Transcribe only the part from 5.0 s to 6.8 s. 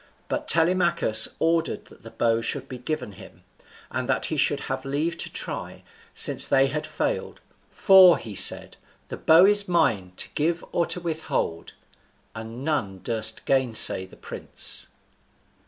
to try, since they